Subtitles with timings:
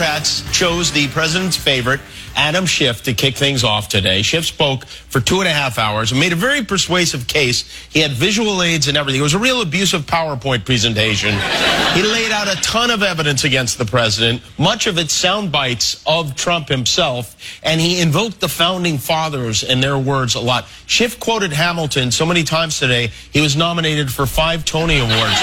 [0.00, 2.00] Democrats chose the president's favorite,
[2.34, 4.22] Adam Schiff, to kick things off today.
[4.22, 7.70] Schiff spoke for two and a half hours and made a very persuasive case.
[7.90, 9.20] He had visual aids and everything.
[9.20, 11.34] It was a real abusive PowerPoint presentation.
[11.92, 16.02] he laid out a ton of evidence against the president, much of it sound bites
[16.06, 20.66] of Trump himself, and he invoked the founding fathers and their words a lot.
[20.86, 25.42] Schiff quoted Hamilton so many times today, he was nominated for five Tony Awards.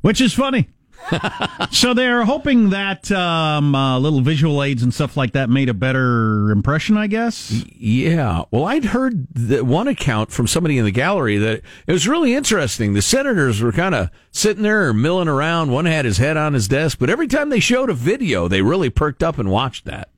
[0.00, 0.70] Which is funny.
[1.70, 5.74] so they're hoping that um, uh, little visual aids and stuff like that made a
[5.74, 7.50] better impression, I guess.
[7.76, 8.44] Yeah.
[8.50, 9.26] Well, I'd heard
[9.66, 12.94] one account from somebody in the gallery that it was really interesting.
[12.94, 15.70] The senators were kind of sitting there milling around.
[15.70, 18.62] One had his head on his desk, but every time they showed a video, they
[18.62, 20.08] really perked up and watched that.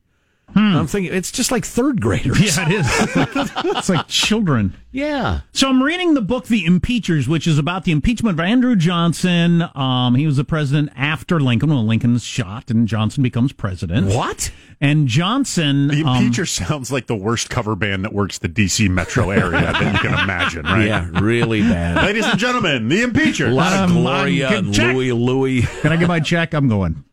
[0.55, 0.77] Hmm.
[0.77, 2.41] I'm thinking it's just like third graders.
[2.57, 3.51] Yeah, it is.
[3.77, 4.77] It's like, children.
[4.93, 5.41] Yeah.
[5.53, 9.65] So I'm reading the book The Impeachers, which is about the impeachment of Andrew Johnson.
[9.75, 14.15] Um, he was the president after Lincoln when Lincoln's shot and Johnson becomes president.
[14.15, 14.53] What?
[14.81, 15.89] And Johnson.
[15.89, 19.31] The um, Impeachers um, sounds like the worst cover band that works the DC metro
[19.31, 20.87] area that you can imagine, right?
[20.87, 22.05] Yeah, really bad.
[22.05, 23.51] Ladies and gentlemen, The Impeachers.
[23.51, 25.63] A lot of Gloria um, and Louie Louie.
[25.63, 26.55] Can I get my check?
[26.55, 27.05] I'm going.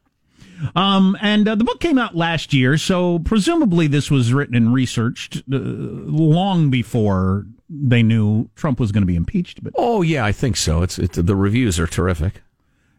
[0.75, 4.73] Um, and uh, the book came out last year, so presumably this was written and
[4.73, 9.63] researched uh, long before they knew Trump was going to be impeached.
[9.63, 10.81] But oh yeah, I think so.
[10.81, 12.41] It's, it's the reviews are terrific.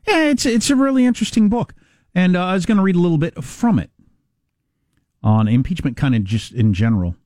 [0.07, 1.75] Yeah, it's it's a really interesting book,
[2.15, 3.91] and uh, I was going to read a little bit from it
[5.23, 7.17] on impeachment, kind of just in general.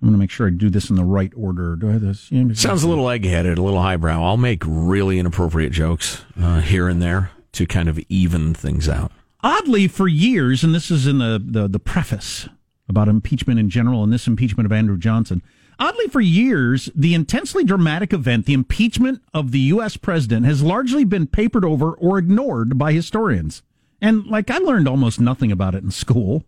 [0.00, 1.76] I'm going to make sure I do this in the right order.
[1.76, 2.32] Do I have this?
[2.32, 4.24] Yeah, Sounds a little egg-headed, a little highbrow.
[4.24, 9.12] I'll make really inappropriate jokes uh, here and there to kind of even things out.
[9.42, 12.48] Oddly, for years, and this is in the, the, the preface
[12.88, 15.42] about impeachment in general and this impeachment of Andrew Johnson.
[15.78, 19.96] Oddly, for years, the intensely dramatic event, the impeachment of the U.S.
[19.96, 23.62] president, has largely been papered over or ignored by historians.
[24.00, 26.44] And, like, I learned almost nothing about it in school.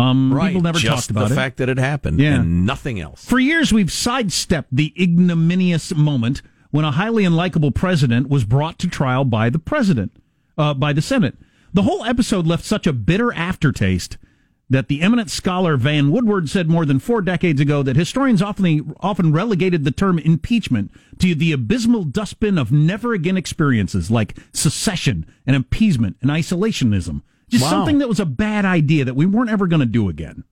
[0.00, 0.48] Um, right.
[0.48, 1.36] People never Just talked about the it.
[1.36, 2.40] fact that it happened yeah.
[2.40, 3.24] and nothing else.
[3.24, 8.88] For years, we've sidestepped the ignominious moment when a highly unlikable president was brought to
[8.88, 10.12] trial by the president,
[10.56, 11.36] uh, by the Senate.
[11.72, 14.16] The whole episode left such a bitter aftertaste
[14.70, 18.94] that the eminent scholar Vann Woodward said more than four decades ago that historians often,
[19.00, 25.26] often relegated the term impeachment to the abysmal dustbin of never again experiences like secession
[25.44, 27.22] and appeasement and isolationism.
[27.50, 27.70] Just wow.
[27.70, 30.44] something that was a bad idea that we weren't ever going to do again.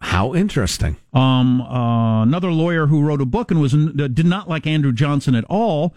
[0.00, 0.96] How interesting.
[1.12, 4.92] Um, uh, another lawyer who wrote a book and was uh, did not like Andrew
[4.92, 5.94] Johnson at all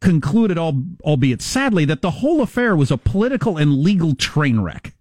[0.00, 4.94] concluded, all, albeit sadly, that the whole affair was a political and legal train wreck.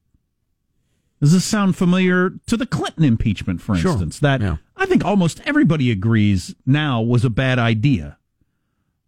[1.19, 3.91] Does this sound familiar to the Clinton impeachment, for sure.
[3.91, 4.19] instance?
[4.19, 4.57] That yeah.
[4.75, 8.17] I think almost everybody agrees now was a bad idea.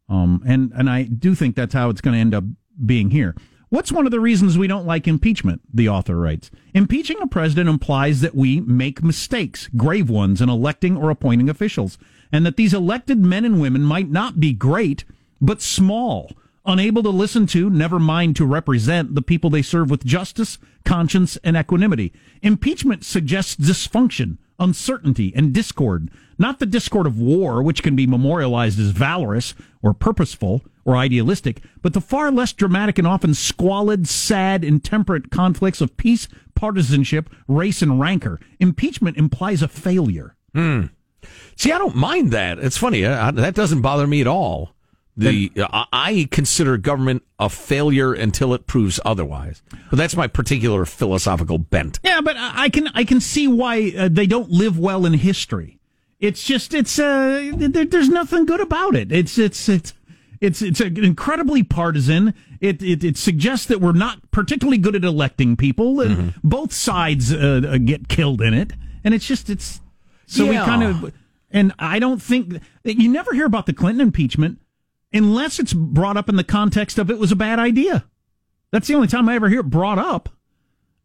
[0.07, 2.45] Um, and and I do think that's how it's going to end up
[2.85, 3.35] being here.
[3.75, 5.61] What's one of the reasons we don't like impeachment?
[5.73, 10.95] The author writes Impeaching a president implies that we make mistakes, grave ones, in electing
[10.95, 11.97] or appointing officials,
[12.31, 15.03] and that these elected men and women might not be great,
[15.41, 16.31] but small,
[16.65, 21.37] unable to listen to, never mind to represent the people they serve with justice, conscience,
[21.43, 22.13] and equanimity.
[22.41, 28.79] Impeachment suggests dysfunction, uncertainty, and discord, not the discord of war, which can be memorialized
[28.79, 29.53] as valorous
[29.83, 35.81] or purposeful or idealistic, but the far less dramatic and often squalid, sad, intemperate conflicts
[35.81, 38.39] of peace, partisanship, race, and rancor.
[38.59, 40.35] Impeachment implies a failure.
[40.53, 40.85] Hmm.
[41.55, 42.59] See, I don't mind that.
[42.59, 43.05] It's funny.
[43.05, 44.75] I, that doesn't bother me at all.
[45.17, 49.63] The then, I consider government a failure until it proves otherwise.
[49.89, 51.99] But that's my particular philosophical bent.
[52.03, 55.79] Yeah, but I can I can see why uh, they don't live well in history.
[56.19, 59.11] It's just it's uh there, there's nothing good about it.
[59.11, 59.93] It's it's it's
[60.41, 62.33] it's it's incredibly partisan.
[62.61, 65.95] It, it, it suggests that we're not particularly good at electing people.
[65.95, 66.29] Mm-hmm.
[66.43, 68.73] Both sides uh, uh, get killed in it,
[69.03, 69.81] and it's just it's
[70.25, 70.61] so yeah.
[70.61, 71.13] we kind of.
[71.51, 74.59] And I don't think you never hear about the Clinton impeachment
[75.13, 78.05] unless it's brought up in the context of it was a bad idea.
[78.71, 80.29] That's the only time I ever hear it brought up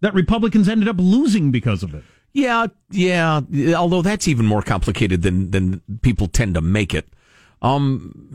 [0.01, 2.03] that Republicans ended up losing because of it.
[2.33, 3.41] Yeah, yeah.
[3.75, 7.09] Although that's even more complicated than than people tend to make it.
[7.63, 8.33] Um,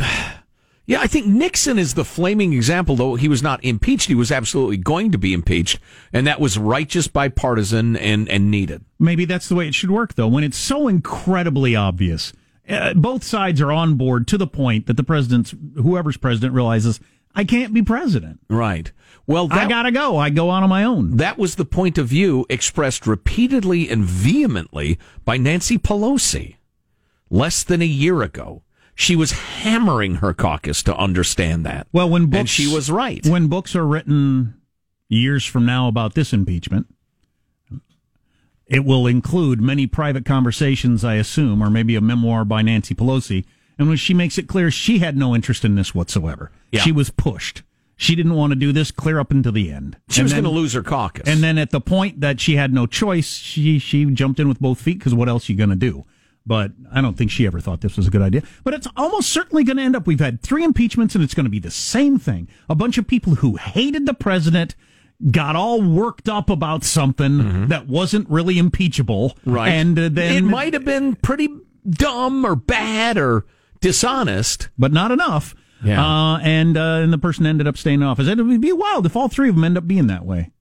[0.87, 2.95] yeah, I think Nixon is the flaming example.
[2.95, 5.79] Though he was not impeached, he was absolutely going to be impeached,
[6.13, 8.85] and that was righteous, bipartisan, and and needed.
[8.99, 10.27] Maybe that's the way it should work, though.
[10.27, 12.33] When it's so incredibly obvious,
[12.69, 16.99] uh, both sides are on board to the point that the president's whoever's president realizes
[17.33, 18.39] I can't be president.
[18.47, 18.91] Right.
[19.27, 20.17] Well, that, I gotta go.
[20.17, 21.17] I go on on my own.
[21.17, 26.57] That was the point of view expressed repeatedly and vehemently by Nancy Pelosi
[27.29, 28.61] less than a year ago.
[28.95, 31.87] She was hammering her caucus to understand that.
[31.91, 33.25] Well, when books, and she was right.
[33.25, 34.55] When books are written
[35.09, 36.87] years from now about this impeachment,
[38.67, 43.45] it will include many private conversations, I assume, or maybe a memoir by Nancy Pelosi.
[43.77, 46.81] And when she makes it clear she had no interest in this whatsoever, Yeah.
[46.81, 47.61] she was pushed.
[47.97, 49.97] She didn't want to do this clear up until the end.
[50.09, 51.27] She And was going to lose her caucus.
[51.27, 54.59] And then at the point that she had no choice, she she jumped in with
[54.59, 56.05] both feet because what else are you going to do?
[56.47, 58.43] But I don't think she ever thought this was a good idea.
[58.63, 60.05] But it's almost certainly going to end up.
[60.05, 62.47] We've had three impeachments, and it's going to be the same thing.
[62.69, 64.75] A bunch of people who hated the president
[65.31, 69.51] got all worked up about something that wasn't really impeachable, Mm-hmm.
[69.53, 69.69] right.
[69.69, 71.49] And uh, then it might have been pretty
[71.89, 73.45] dumb or bad or
[73.81, 74.69] dishonest.
[74.77, 75.55] but not enough.
[75.83, 76.03] Yeah.
[76.03, 78.27] Uh, and uh, and the person ended up staying in office.
[78.27, 80.51] It would be wild if all three of them end up being that way.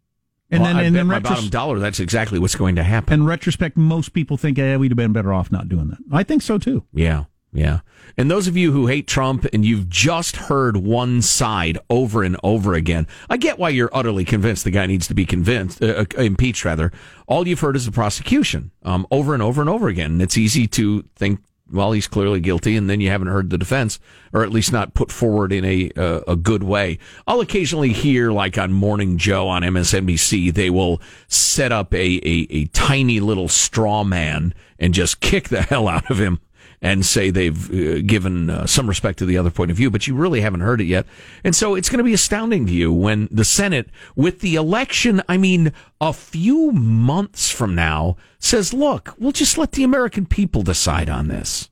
[0.50, 2.82] And Well, then, I and then my retros- bottom dollar, that's exactly what's going to
[2.84, 3.12] happen.
[3.14, 5.98] in retrospect, most people think, yeah, we'd have been better off not doing that.
[6.12, 6.84] I think so too.
[6.92, 7.80] Yeah, yeah.
[8.16, 12.36] And those of you who hate Trump and you've just heard one side over and
[12.44, 16.04] over again, I get why you're utterly convinced the guy needs to be convinced, uh,
[16.16, 16.92] uh, impeached rather.
[17.26, 20.12] All you've heard is the prosecution um, over and over and over again.
[20.12, 21.40] And it's easy to think,
[21.72, 23.98] well, he's clearly guilty, and then you haven't heard the defense,
[24.32, 26.98] or at least not put forward in a uh, a good way.
[27.26, 32.46] I'll occasionally hear, like on Morning Joe on MSNBC, they will set up a, a,
[32.50, 36.40] a tiny little straw man and just kick the hell out of him
[36.84, 40.06] and say they've uh, given uh, some respect to the other point of view, but
[40.06, 41.06] you really haven't heard it yet.
[41.42, 45.22] And so it's going to be astounding to you when the Senate, with the election,
[45.26, 50.62] I mean, a few months from now, says, look, we'll just let the American people
[50.62, 51.70] decide on this.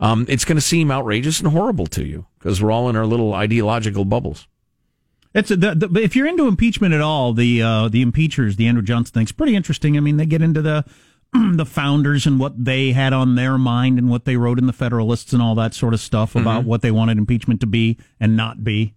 [0.00, 3.04] Um, it's going to seem outrageous and horrible to you because we're all in our
[3.04, 4.48] little ideological bubbles.
[5.34, 8.66] It's a, the, the, if you're into impeachment at all, the uh, the impeachers, the
[8.66, 9.96] Andrew Johnson thing's pretty interesting.
[9.96, 10.84] I mean, they get into the
[11.52, 14.72] the founders and what they had on their mind and what they wrote in the
[14.72, 18.36] Federalists and all that sort of stuff about what they wanted impeachment to be and
[18.36, 18.94] not be,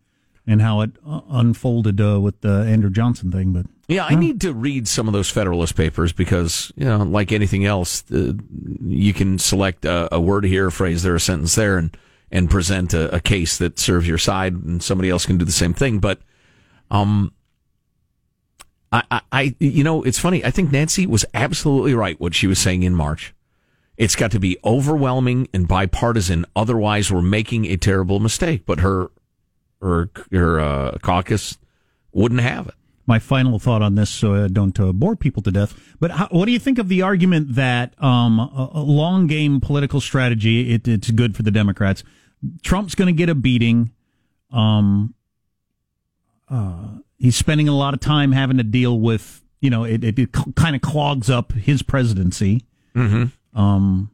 [0.47, 3.53] and how it uh, unfolded uh, with the Andrew Johnson thing.
[3.53, 7.31] But Yeah, I need to read some of those Federalist Papers because, you know, like
[7.31, 8.33] anything else, uh,
[8.83, 11.95] you can select a, a word here, a phrase there, a sentence there, and
[12.31, 15.51] and present a, a case that serves your side, and somebody else can do the
[15.51, 15.99] same thing.
[15.99, 16.19] But,
[16.89, 17.31] um,
[18.93, 20.45] I, I, you know, it's funny.
[20.45, 23.33] I think Nancy was absolutely right what she was saying in March.
[23.97, 28.67] It's got to be overwhelming and bipartisan, otherwise, we're making a terrible mistake.
[28.67, 29.09] But her,
[29.81, 31.57] her, her uh, caucus
[32.11, 32.75] wouldn't have it.
[33.05, 35.95] my final thought on this, so I don't uh, bore people to death.
[35.99, 39.59] But how, what do you think of the argument that um, a, a long game
[39.59, 40.73] political strategy?
[40.73, 42.03] It, it's good for the Democrats.
[42.61, 43.91] Trump's going to get a beating.
[44.51, 45.15] Um,
[46.49, 50.19] uh, he's spending a lot of time having to deal with, you know, it, it,
[50.19, 52.63] it kind of clogs up his presidency.
[52.95, 53.59] Mm-hmm.
[53.59, 54.11] Um,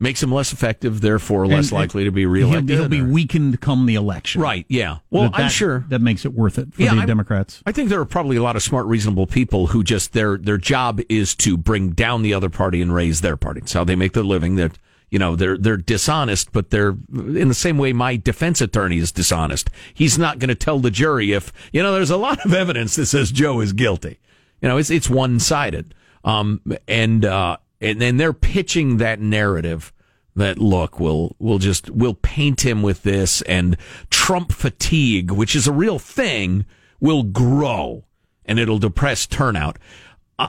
[0.00, 2.68] makes him less effective, therefore less and- likely to be he'll, reelected.
[2.70, 4.42] he'll be or- weakened come the election.
[4.42, 4.66] right.
[4.68, 4.96] Yeah.
[5.10, 5.84] Well, That- I'm sure.
[5.90, 7.62] that makes it worth it for Yeah, the I'm- Democrats.
[7.64, 10.58] I think there are probably a lot of smart, reasonable people who just their their
[10.58, 13.60] job is to bring down the other party and raise their party.
[13.60, 14.56] It's how they make their living.
[14.56, 14.76] That
[15.12, 19.12] you know they're they're dishonest, but they're in the same way my defense attorney is
[19.12, 19.68] dishonest.
[19.92, 22.96] He's not going to tell the jury if you know there's a lot of evidence
[22.96, 24.18] that says Joe is guilty.
[24.62, 25.94] You know, it's it's one sided.
[26.24, 29.92] Um, and uh, and then they're pitching that narrative
[30.34, 33.76] that look we'll we'll just we'll paint him with this and
[34.08, 36.64] Trump fatigue, which is a real thing,
[37.00, 38.04] will grow
[38.46, 39.78] and it'll depress turnout.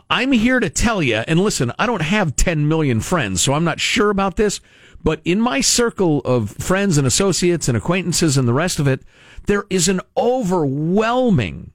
[0.10, 3.64] I'm here to tell you, and listen, I don't have 10 million friends, so I'm
[3.64, 4.60] not sure about this,
[5.04, 9.02] but in my circle of friends and associates and acquaintances and the rest of it,
[9.48, 11.74] there is an overwhelming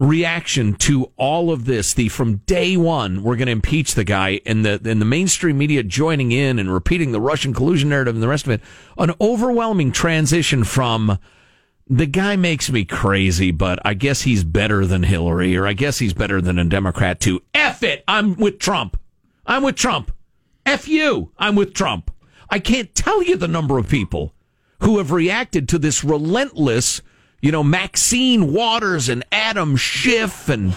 [0.00, 1.92] reaction to all of this.
[1.92, 5.58] The from day one we're going to impeach the guy and the and the mainstream
[5.58, 8.60] media joining in and repeating the Russian collusion narrative and the rest of it.
[8.96, 11.18] An overwhelming transition from
[11.88, 15.98] the guy makes me crazy but I guess he's better than Hillary or I guess
[15.98, 17.42] he's better than a Democrat too.
[17.54, 18.98] F it I'm with Trump
[19.46, 20.12] I'm with Trump
[20.66, 22.10] F you I'm with Trump
[22.50, 24.34] I can't tell you the number of people
[24.80, 27.02] who have reacted to this relentless,
[27.40, 30.74] you know, Maxine Waters and Adam Schiff and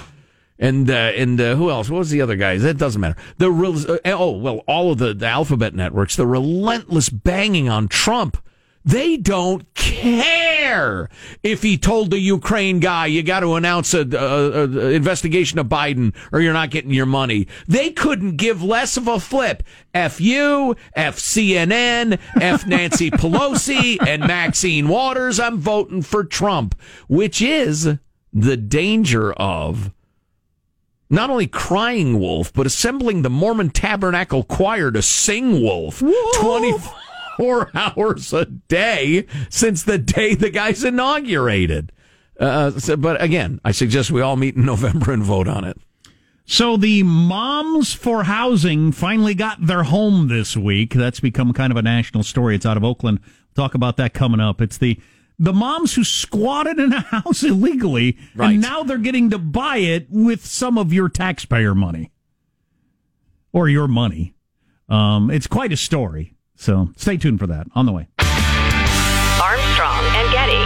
[0.59, 1.89] and uh, and uh, who else?
[1.89, 2.61] What was the other guys?
[2.61, 3.19] That doesn't matter.
[3.37, 7.87] The real, uh, oh well, all of the, the alphabet networks, the relentless banging on
[7.87, 8.37] Trump.
[8.83, 11.09] They don't care
[11.43, 15.67] if he told the Ukraine guy you got to announce a, a, a investigation of
[15.67, 17.47] Biden or you're not getting your money.
[17.67, 19.63] They couldn't give less of a flip.
[19.93, 25.39] F you, F CNN, F Nancy Pelosi, and Maxine Waters.
[25.39, 27.97] I'm voting for Trump, which is
[28.33, 29.91] the danger of
[31.09, 36.01] not only crying wolf, but assembling the Mormon Tabernacle Choir to sing wolf.
[36.35, 36.79] 24
[37.41, 41.91] 24 hours a day since the day the guy's inaugurated.
[42.39, 45.77] Uh, so, but again, I suggest we all meet in November and vote on it.
[46.45, 50.93] So the Moms for Housing finally got their home this week.
[50.93, 52.55] That's become kind of a national story.
[52.55, 53.19] It's out of Oakland.
[53.55, 54.61] Talk about that coming up.
[54.61, 54.99] It's the
[55.39, 58.51] the moms who squatted in a house illegally, Right.
[58.53, 62.11] and now they're getting to buy it with some of your taxpayer money
[63.51, 64.35] or your money.
[64.87, 66.35] Um, it's quite a story.
[66.61, 67.65] So stay tuned for that.
[67.73, 68.07] On the way.
[69.41, 70.61] Armstrong and Getty.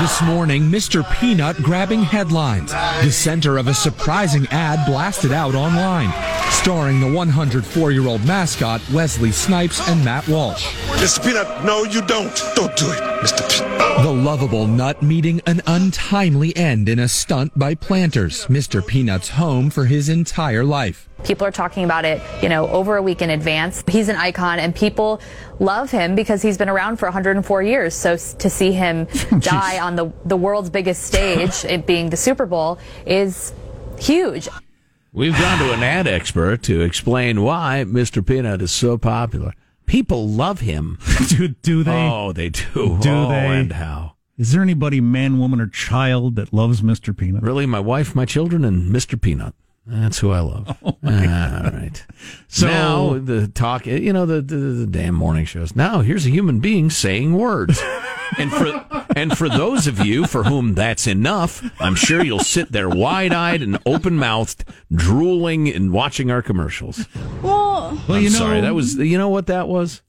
[0.00, 1.04] This morning, Mr.
[1.20, 2.72] Peanut grabbing headlines.
[3.02, 6.08] The center of a surprising ad blasted out online,
[6.54, 10.66] starring the 104 year old mascot Wesley Snipes and Matt Walsh.
[11.00, 11.22] Mr.
[11.22, 12.34] Peanut, no, you don't.
[12.54, 13.48] Don't do it, Mr.
[13.50, 14.02] Peanut.
[14.02, 18.86] The lovable nut meeting an untimely end in a stunt by Planters, Mr.
[18.86, 21.08] Peanut's home for his entire life.
[21.22, 23.84] People are talking about it, you know, over a week in advance.
[23.86, 25.20] He's an icon and people
[25.58, 27.94] love him because he's been around for 104 years.
[27.94, 29.06] So to see him
[29.38, 33.52] die on the, the world's biggest stage, it being the Super Bowl, is
[33.98, 34.48] huge.
[35.16, 38.26] We've gone to an ad expert to explain why Mr.
[38.26, 39.52] Peanut is so popular.
[39.86, 40.98] People love him.
[41.28, 41.92] do, do they?
[41.92, 42.98] Oh, they do.
[43.00, 43.46] Do oh, they?
[43.46, 44.16] and how?
[44.36, 47.16] Is there anybody, man, woman, or child that loves Mr.
[47.16, 47.44] Peanut?
[47.44, 49.20] Really, my wife, my children, and Mr.
[49.20, 49.54] Peanut.
[49.86, 50.78] That's who I love.
[50.82, 52.02] All right.
[52.48, 55.76] So- now the talk, you know, the, the the damn morning shows.
[55.76, 57.80] Now here's a human being saying words,
[58.38, 62.72] and for and for those of you for whom that's enough, I'm sure you'll sit
[62.72, 67.06] there wide eyed and open mouthed, drooling and watching our commercials.
[67.42, 70.00] Well, I'm you know, sorry, that was you know what that was.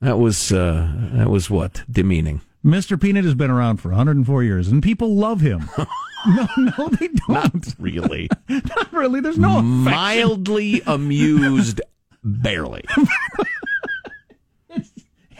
[0.00, 2.40] That was uh, that was what demeaning.
[2.64, 3.00] Mr.
[3.00, 5.68] Peanut has been around for 104 years, and people love him.
[6.36, 7.28] no, no, they don't.
[7.28, 9.20] Not Really, Not really.
[9.20, 9.84] There's no affection.
[9.84, 11.80] mildly amused,
[12.24, 12.84] barely.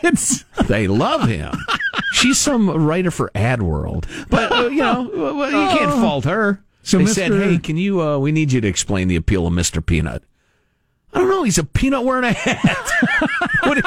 [0.05, 1.53] It's They love him.
[2.11, 6.61] She's some writer for AdWorld, but uh, you know well, you can't fault her.
[6.81, 7.13] So they Mr.
[7.13, 8.01] said, "Hey, can you?
[8.01, 10.21] Uh, we need you to explain the appeal of Mister Peanut."
[11.13, 11.43] I don't know.
[11.43, 12.89] He's a peanut wearing a hat.
[13.63, 13.77] What-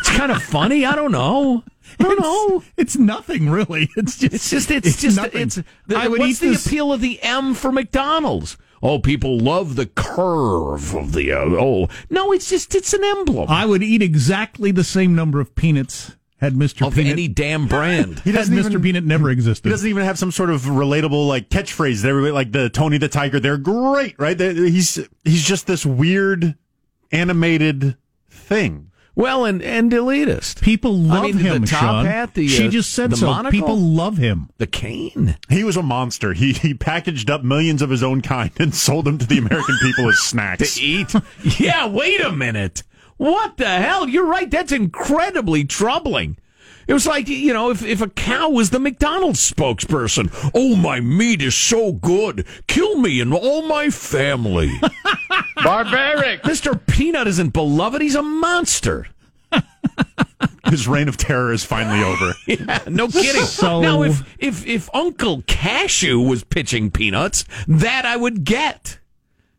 [0.00, 0.84] it's kind of funny.
[0.84, 1.62] I don't know.
[1.98, 2.62] I don't know.
[2.76, 3.88] It's nothing really.
[3.96, 4.34] It's just.
[4.34, 4.70] It's just.
[4.70, 5.16] It's, just.
[5.16, 5.42] nothing.
[5.42, 5.62] It's.
[5.86, 8.56] The, I would what's eat the this- appeal of the M for McDonald's?
[8.82, 11.32] Oh, people love the curve of the.
[11.32, 12.74] Uh, oh, no, it's just.
[12.74, 16.86] It's an emblem I would eat exactly the same number of peanuts had Mr.
[16.86, 17.12] of Peanut.
[17.12, 18.18] any damn brand.
[18.24, 18.68] He had doesn't Mr.
[18.72, 19.64] even- Peanut never existed.
[19.66, 22.98] He doesn't even have some sort of relatable like catchphrase that everybody like the Tony
[22.98, 23.40] the Tiger.
[23.40, 24.36] They're great, right?
[24.36, 26.54] They- He's he's just this weird
[27.10, 27.96] animated
[28.28, 28.85] thing.
[29.16, 30.60] Well, and and elitist.
[30.60, 32.04] People love I mean, him, the top Sean.
[32.04, 33.26] hat, the, she uh, just said the so.
[33.26, 33.50] monocle?
[33.50, 34.50] People love him.
[34.58, 35.38] The cane.
[35.48, 36.34] He was a monster.
[36.34, 39.78] He he packaged up millions of his own kind and sold them to the American
[39.80, 40.74] people as snacks.
[40.74, 41.14] To eat?
[41.58, 42.82] yeah, wait a minute.
[43.16, 44.06] What the hell?
[44.06, 44.50] You're right.
[44.50, 46.36] That's incredibly troubling.
[46.86, 50.30] It was like, you know, if, if a cow was the McDonald's spokesperson.
[50.54, 52.46] Oh, my meat is so good.
[52.68, 54.70] Kill me and all my family.
[55.64, 56.42] Barbaric.
[56.42, 56.80] Mr.
[56.86, 58.00] Peanut isn't beloved.
[58.02, 59.08] He's a monster.
[60.70, 62.32] His reign of terror is finally over.
[62.46, 63.42] Yeah, no kidding.
[63.42, 68.98] So- now, if, if if Uncle Cashew was pitching peanuts, that I would get.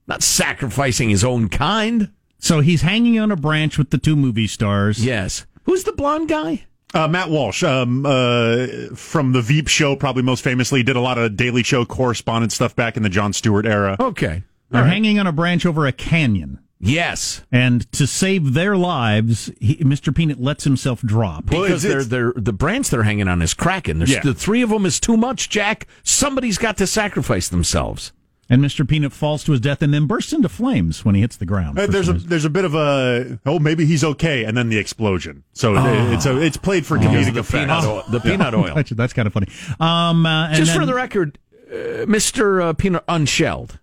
[0.08, 2.12] Not sacrificing his own kind.
[2.40, 5.04] So he's hanging on a branch with the two movie stars.
[5.04, 5.46] Yes.
[5.64, 6.66] Who's the blonde guy?
[6.94, 11.18] Uh, Matt Walsh, um, uh, from the Veep show, probably most famously, did a lot
[11.18, 13.98] of Daily Show correspondent stuff back in the Jon Stewart era.
[14.00, 14.44] Okay.
[14.70, 16.60] They're hanging on a branch over a canyon.
[16.80, 17.42] Yes.
[17.52, 20.16] And to save their lives, he, Mr.
[20.16, 21.50] Peanut lets himself drop.
[21.52, 24.02] Well, Because it's- they're, they're, the branch they're hanging on is cracking.
[24.06, 24.22] Yeah.
[24.22, 25.88] The three of them is too much, Jack.
[26.04, 28.12] Somebody's got to sacrifice themselves.
[28.50, 28.88] And Mr.
[28.88, 31.78] Peanut falls to his death and then bursts into flames when he hits the ground.
[31.78, 32.30] Uh, there's a reason.
[32.30, 36.14] there's a bit of a oh maybe he's okay and then the explosion so it-
[36.14, 37.68] it's a, it's played for comedic the effect.
[37.68, 38.04] peanut oil.
[38.10, 38.74] The peanut oil.
[38.76, 39.48] That's, that's kind of funny.
[39.82, 41.38] Um, uh, and Just for the record,
[41.70, 42.62] uh, Mr.
[42.64, 43.80] Uh, peanut unshelled.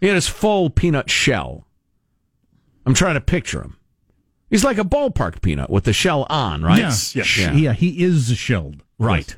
[0.00, 1.66] He had his full peanut shell.
[2.86, 3.76] I'm trying to picture him.
[4.50, 6.78] He's like a ballpark peanut with the shell on, right?
[6.78, 7.38] Yes, yes.
[7.38, 7.52] yeah.
[7.52, 8.82] yeah, he is shelled.
[8.98, 9.36] Right.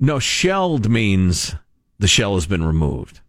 [0.00, 1.54] No, shelled means
[1.98, 3.20] the shell has been removed,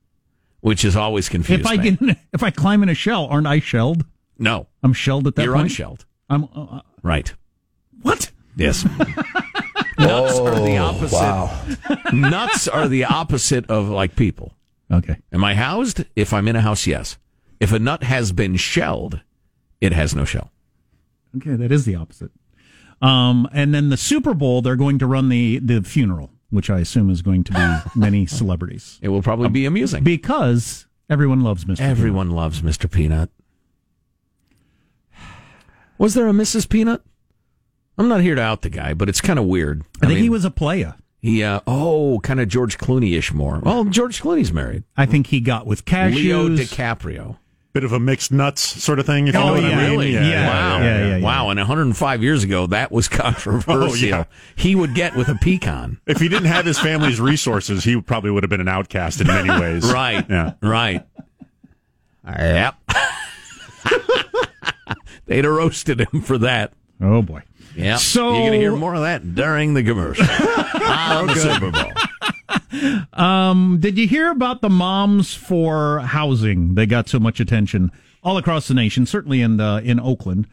[0.61, 1.91] which is always confused If I me.
[1.91, 4.05] get if I climb in a shell, aren't I shelled?
[4.39, 5.65] no, I'm shelled at that you're point.
[5.65, 6.05] unshelled.
[6.29, 7.33] I'm uh, uh, Right.
[8.01, 8.31] what?
[8.55, 8.85] Yes.
[9.99, 11.15] Nuts are the opposite.
[11.15, 11.61] Wow.
[12.11, 14.53] Nuts are the opposite of like people.
[14.91, 15.17] Okay.
[15.31, 16.05] Am I housed?
[16.15, 17.17] If I'm in a house, yes.
[17.59, 19.21] If a nut has been shelled,
[19.79, 20.51] it has no shell.
[21.37, 22.31] Okay, that is the opposite.
[23.01, 26.79] Um, and then the Super Bowl, they're going to run the the funeral, which I
[26.79, 30.03] assume is going to be many celebrities It will probably be amusing.
[30.03, 31.79] because everyone loves Mr.
[31.81, 32.89] Everyone loves Mr.
[32.89, 33.29] Peanut.
[35.97, 36.67] Was there a Mrs.
[36.69, 37.01] Peanut?
[37.97, 39.83] I'm not here to out the guy, but it's kind of weird.
[40.01, 40.93] I think he was a playa.
[41.19, 43.59] He, uh, oh, kind of George Clooney ish more.
[43.59, 44.83] Well, George Clooney's married.
[44.97, 46.15] I think he got with cashews.
[46.15, 47.37] Leo DiCaprio.
[47.73, 49.27] Bit of a mixed nuts sort of thing.
[49.29, 49.91] If you Oh, know what yeah, I mean.
[49.91, 50.11] really?
[50.13, 50.77] Yeah, wow.
[50.83, 51.23] yeah, yeah, yeah.
[51.23, 51.49] Wow.
[51.51, 53.83] And 105 years ago, that was controversial.
[53.83, 54.23] Oh, yeah.
[54.57, 55.99] He would get with a pecan.
[56.05, 59.27] If he didn't have his family's resources, he probably would have been an outcast in
[59.27, 59.89] many ways.
[59.91, 60.25] Right.
[60.29, 60.53] Yeah.
[60.61, 61.05] Right.
[62.27, 62.75] Yep.
[65.27, 66.73] They'd have roasted him for that.
[66.99, 67.43] Oh boy.
[67.75, 67.95] Yeah.
[67.95, 71.71] So- you're going to hear more of that during the commercial on the oh, Super
[71.71, 71.91] Bowl.
[73.13, 76.75] Um, did you hear about the moms for housing?
[76.75, 77.91] They got so much attention
[78.23, 80.47] all across the nation, certainly in the, in Oakland.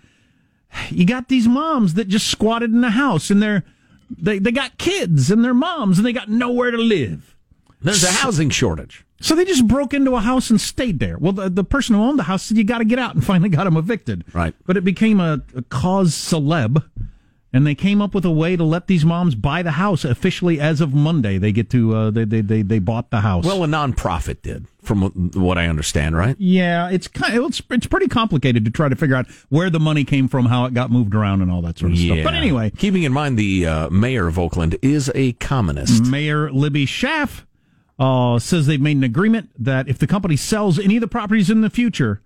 [0.90, 3.64] You got these moms that just squatted in the house and they're
[4.10, 7.36] they they got kids and their moms and they got nowhere to live.
[7.80, 9.04] There's a housing shortage.
[9.20, 11.18] So they just broke into a house and stayed there.
[11.18, 13.24] Well, the, the person who owned the house said you got to get out and
[13.24, 14.24] finally got them evicted.
[14.32, 14.54] Right.
[14.66, 16.84] But it became a, a cause celeb,
[17.52, 20.60] and they came up with a way to let these moms buy the house officially
[20.60, 21.38] as of Monday.
[21.38, 23.44] They get to uh, they, they they they bought the house.
[23.44, 26.36] Well, a nonprofit did, from what I understand, right?
[26.38, 29.80] yeah, it's kind of, it's it's pretty complicated to try to figure out where the
[29.80, 32.18] money came from, how it got moved around, and all that sort of stuff.
[32.22, 36.04] But anyway, keeping in mind the uh, mayor of Oakland is a communist.
[36.04, 37.44] Mayor Libby Schaaf
[37.98, 41.50] uh, says they've made an agreement that if the company sells any of the properties
[41.50, 42.20] in the future,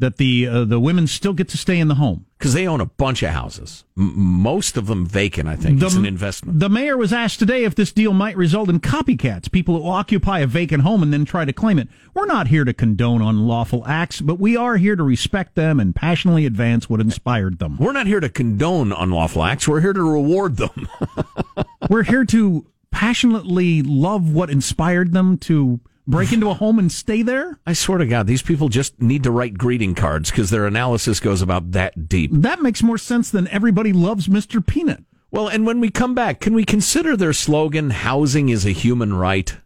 [0.00, 2.26] that the uh, the women still get to stay in the home.
[2.38, 5.48] because they own a bunch of houses, M- most of them vacant.
[5.48, 6.58] I think it's an investment.
[6.58, 10.40] The mayor was asked today if this deal might result in copycats, people who occupy
[10.40, 11.88] a vacant home and then try to claim it.
[12.14, 15.94] We're not here to condone unlawful acts, but we are here to respect them and
[15.94, 17.76] passionately advance what inspired them.
[17.78, 19.68] We're not here to condone unlawful acts.
[19.68, 20.88] We're here to reward them.
[21.90, 27.22] We're here to passionately love what inspired them to break into a home and stay
[27.22, 27.58] there.
[27.66, 31.20] I swear to God, these people just need to write greeting cards because their analysis
[31.20, 32.30] goes about that deep.
[32.32, 34.64] That makes more sense than everybody loves Mr.
[34.64, 35.04] Peanut.
[35.30, 39.14] Well, and when we come back, can we consider their slogan, housing is a human
[39.14, 39.56] right?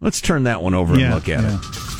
[0.00, 1.91] Let's turn that one over and look at it.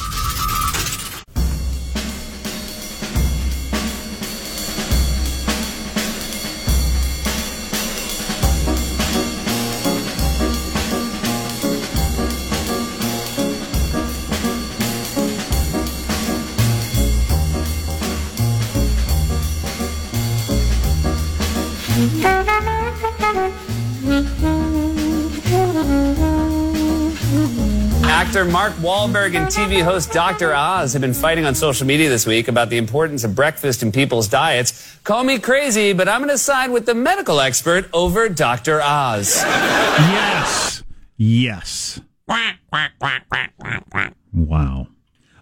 [28.33, 30.55] Actor Mark Wahlberg and TV host Dr.
[30.55, 33.93] Oz have been fighting on social media this week about the importance of breakfast in
[33.93, 34.97] people's diets.
[35.05, 38.81] Call me crazy, but I'm going to side with the medical expert over Dr.
[38.81, 39.37] Oz.
[39.37, 40.83] Yes.
[41.19, 42.01] Yes.
[44.33, 44.87] Wow.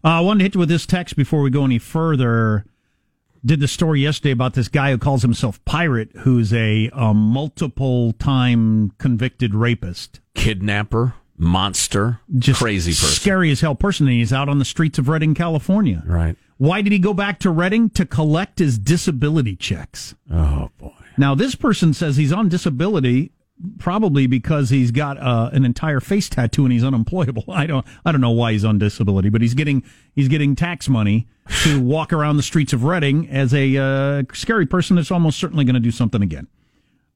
[0.02, 2.64] Uh, I wanted to hit you with this text before we go any further.
[3.46, 8.14] Did the story yesterday about this guy who calls himself Pirate, who's a, um multiple
[8.14, 10.18] time convicted rapist.
[10.34, 13.08] Kidnapper, monster, Just crazy person.
[13.08, 14.06] Scary as hell person.
[14.06, 16.02] And he's out on the streets of Redding, California.
[16.06, 16.36] Right.
[16.58, 17.90] Why did he go back to Redding?
[17.90, 20.14] To collect his disability checks.
[20.30, 20.92] Oh, boy.
[21.16, 23.32] Now, this person says he's on disability
[23.78, 27.44] probably because he's got uh, an entire face tattoo and he's unemployable.
[27.48, 29.82] I don't I don't know why he's on disability, but he's getting
[30.14, 31.28] he's getting tax money
[31.64, 35.64] to walk around the streets of Redding as a uh, scary person that's almost certainly
[35.64, 36.46] going to do something again.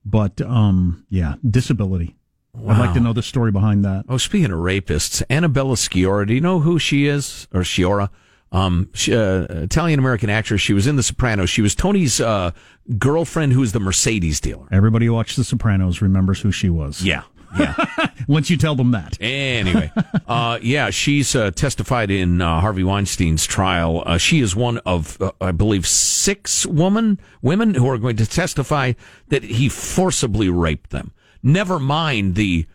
[0.04, 2.16] But um, yeah, disability.
[2.56, 4.04] I'd like to know the story behind that.
[4.08, 7.48] Oh, speaking of rapists, Annabella Sciorra, do you know who she is?
[7.52, 8.10] Or Sciorra?
[8.52, 10.60] Um, uh, Italian American actress.
[10.60, 11.50] She was in The Sopranos.
[11.50, 12.52] She was Tony's uh,
[12.98, 14.66] girlfriend, who was the Mercedes dealer.
[14.70, 17.02] Everybody who watched The Sopranos remembers who she was.
[17.02, 17.24] Yeah,
[17.58, 17.74] yeah.
[18.28, 19.18] Once you tell them that.
[19.20, 19.90] Anyway,
[20.28, 24.04] uh, yeah, she's uh, testified in uh, Harvey Weinstein's trial.
[24.06, 28.26] Uh, she is one of, uh, I believe, six woman women who are going to
[28.26, 28.92] testify
[29.28, 31.12] that he forcibly raped them.
[31.44, 32.66] Never mind the,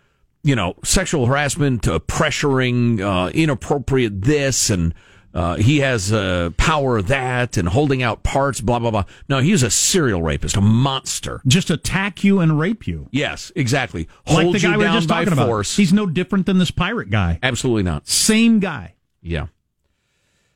[0.43, 4.93] you know, sexual harassment, uh, pressuring, uh, inappropriate this, and
[5.33, 9.03] uh, he has uh, power that, and holding out parts, blah blah blah.
[9.27, 11.41] No, he's a serial rapist, a monster.
[11.47, 13.07] Just attack you and rape you.
[13.11, 14.07] Yes, exactly.
[14.27, 15.73] Like Hold the guy you we were just by talking force.
[15.73, 15.81] about.
[15.81, 17.39] He's no different than this pirate guy.
[17.43, 18.07] Absolutely not.
[18.07, 18.95] Same guy.
[19.21, 19.47] Yeah.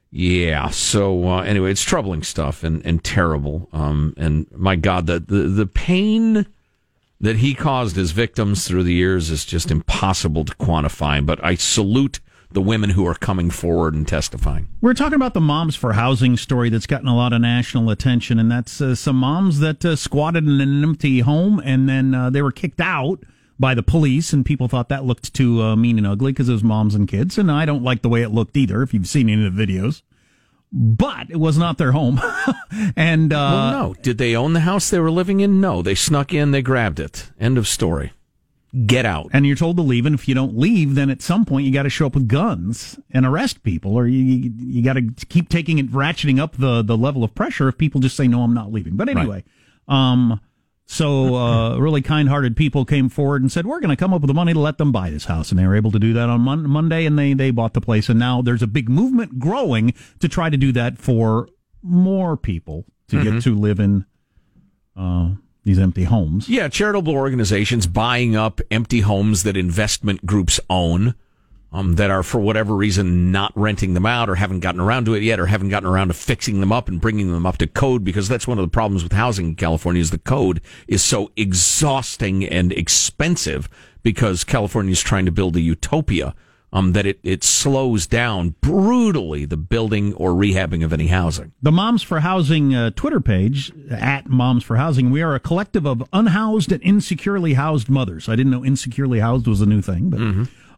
[0.10, 0.70] Yeah.
[0.70, 3.70] So uh, anyway, it's troubling stuff and, and terrible.
[3.74, 6.46] Um, and my God, the, the the pain
[7.24, 11.26] that he caused his victims through the years is just impossible to quantify.
[11.26, 12.20] But I salute
[12.52, 14.68] the women who are coming forward and testifying.
[14.82, 18.40] We're talking about the Moms for Housing story that's gotten a lot of national attention,
[18.40, 22.30] and that's uh, some moms that uh, squatted in an empty home and then uh,
[22.30, 23.24] they were kicked out
[23.58, 26.54] by the police, and people thought that looked too uh, mean and ugly because it
[26.54, 28.84] was moms and kids, and I don't like the way it looked either.
[28.84, 30.02] If you've seen any of the videos,
[30.76, 32.20] but it was not their home,
[32.96, 35.62] and uh, well, no, did they own the house they were living in?
[35.62, 37.30] No, they snuck in, they grabbed it.
[37.40, 38.12] End of story.
[38.88, 39.30] Get out.
[39.34, 41.72] and you're told to leave, and if you don't leave, then at some point you
[41.72, 45.48] got to show up with guns and arrest people, or you you got to keep
[45.48, 48.56] taking it, ratcheting up the the level of pressure if people just say no, I'm
[48.56, 48.96] not leaving.
[48.96, 49.44] But anyway,
[49.88, 50.42] um,
[50.94, 54.28] so uh, really kind-hearted people came forward and said we're going to come up with
[54.28, 56.30] the money to let them buy this house, and they were able to do that
[56.30, 59.40] on Mon- Monday, and they they bought the place, and now there's a big movement
[59.40, 61.48] growing to try to do that for
[61.82, 63.34] more people to Mm-hmm.
[63.36, 64.06] get to live in
[64.96, 65.32] uh,
[65.64, 66.48] these empty homes.
[66.50, 71.16] Yeah, charitable organizations buying up empty homes that investment groups own,
[71.74, 75.16] um, that are for whatever reason not renting them out or haven't gotten around to
[75.16, 77.68] it yet or haven't gotten around to fixing them up and bringing them up to
[77.68, 81.04] code because that's one of the problems with housing in California is the code is
[81.04, 83.68] so exhausting and expensive
[84.04, 86.36] because California is trying to build a utopia.
[86.76, 91.52] Um, that it, it slows down brutally the building or rehabbing of any housing.
[91.62, 95.86] The Moms for Housing uh, Twitter page, at Moms for Housing, we are a collective
[95.86, 98.28] of unhoused and insecurely housed mothers.
[98.28, 100.20] I didn't know insecurely housed was a new thing, but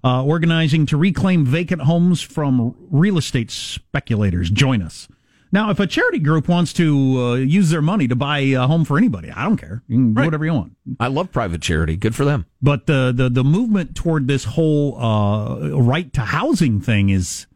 [0.05, 4.51] uh, organizing to reclaim vacant homes from real estate speculators.
[4.51, 5.07] Join us.
[5.51, 8.85] Now, if a charity group wants to uh, use their money to buy a home
[8.85, 9.83] for anybody, I don't care.
[9.87, 10.73] You can do whatever you want.
[10.99, 11.95] I love private charity.
[11.95, 12.45] Good for them.
[12.61, 17.47] But the, the, the movement toward this whole uh, right to housing thing is,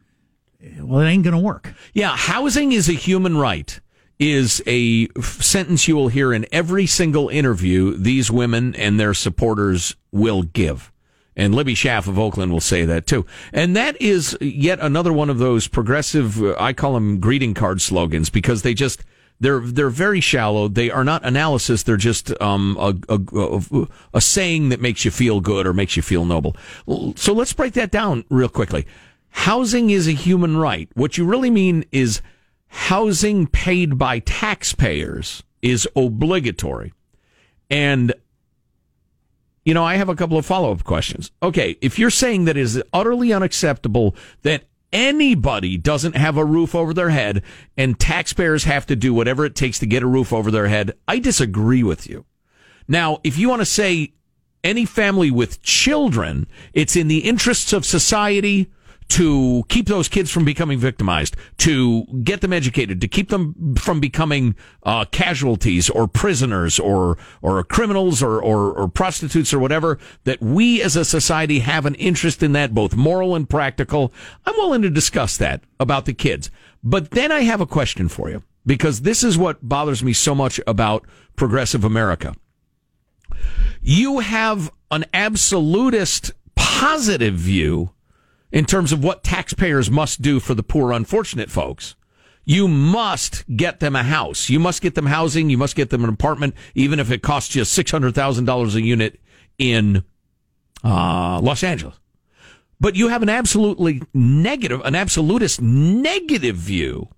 [0.80, 1.74] well, it ain't going to work.
[1.92, 3.78] Yeah, housing is a human right
[4.18, 9.96] is a sentence you will hear in every single interview these women and their supporters
[10.12, 10.92] will give.
[11.36, 13.24] And Libby Schaaf of Oakland will say that too.
[13.52, 17.80] And that is yet another one of those progressive, uh, I call them greeting card
[17.80, 19.04] slogans because they just,
[19.38, 20.68] they're, they're very shallow.
[20.68, 21.84] They are not analysis.
[21.84, 26.02] They're just, um, a, a, a saying that makes you feel good or makes you
[26.02, 26.56] feel noble.
[27.16, 28.86] So let's break that down real quickly.
[29.30, 30.88] Housing is a human right.
[30.94, 32.20] What you really mean is
[32.66, 36.92] housing paid by taxpayers is obligatory.
[37.70, 38.12] And,
[39.64, 41.30] you know, I have a couple of follow up questions.
[41.42, 46.74] Okay, if you're saying that it is utterly unacceptable that anybody doesn't have a roof
[46.74, 47.42] over their head
[47.76, 50.92] and taxpayers have to do whatever it takes to get a roof over their head,
[51.06, 52.24] I disagree with you.
[52.88, 54.14] Now, if you want to say
[54.64, 58.70] any family with children, it's in the interests of society
[59.10, 64.00] to keep those kids from becoming victimized, to get them educated, to keep them from
[64.00, 69.98] becoming uh, casualties or prisoners or or criminals or, or or prostitutes or whatever.
[70.24, 74.12] That we as a society have an interest in that, both moral and practical.
[74.46, 76.50] I'm willing to discuss that about the kids.
[76.82, 80.34] But then I have a question for you because this is what bothers me so
[80.34, 82.34] much about progressive America
[83.82, 87.90] you have an absolutist positive view
[88.52, 91.94] in terms of what taxpayers must do for the poor, unfortunate folks.
[92.44, 94.48] You must get them a house.
[94.48, 95.50] You must get them housing.
[95.50, 99.20] You must get them an apartment, even if it costs you $600,000 a unit
[99.58, 100.02] in
[100.82, 102.00] uh, Los Angeles.
[102.80, 107.08] But you have an absolutely negative, an absolutist negative view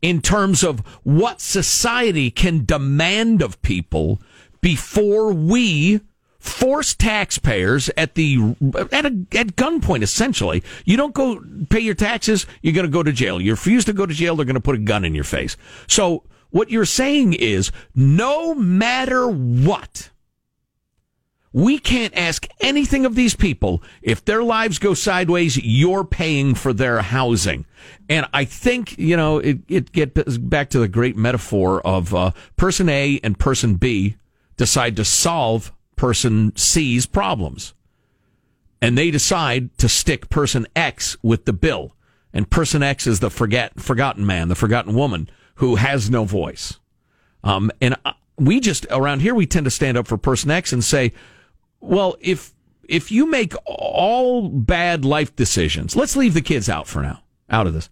[0.00, 4.22] in terms of what society can demand of people
[4.60, 6.00] before we
[6.38, 8.38] force taxpayers at the
[8.92, 13.02] at a at gunpoint essentially you don't go pay your taxes you're going to go
[13.02, 15.14] to jail you refuse to go to jail they're going to put a gun in
[15.14, 15.56] your face
[15.88, 20.10] so what you're saying is no matter what
[21.52, 23.82] we can't ask anything of these people.
[24.02, 27.64] If their lives go sideways, you're paying for their housing.
[28.08, 32.32] And I think, you know, it, it gets back to the great metaphor of uh,
[32.56, 34.16] person A and person B
[34.56, 37.74] decide to solve person C's problems.
[38.80, 41.94] And they decide to stick person X with the bill.
[42.32, 46.78] And person X is the forget, forgotten man, the forgotten woman who has no voice.
[47.42, 50.72] Um, and uh, we just, around here, we tend to stand up for person X
[50.72, 51.12] and say,
[51.80, 52.54] well, if
[52.88, 57.66] if you make all bad life decisions, let's leave the kids out for now, out
[57.66, 57.90] of this.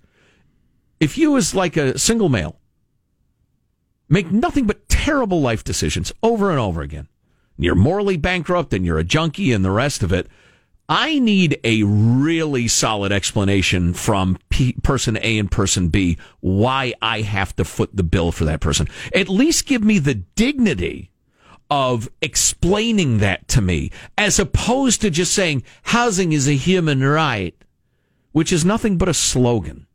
[0.98, 2.58] If you, as like a single male,
[4.08, 7.08] make nothing but terrible life decisions over and over again,
[7.58, 10.26] you're morally bankrupt and you're a junkie and the rest of it.
[10.88, 17.22] I need a really solid explanation from P- person A and person B why I
[17.22, 18.88] have to foot the bill for that person.
[19.12, 21.10] At least give me the dignity
[21.68, 27.54] of explaining that to me as opposed to just saying housing is a human right.
[28.30, 29.86] which is nothing but a slogan.